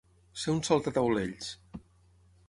Ser 0.43 0.53
un 0.53 0.61
saltataulells. 0.67 1.51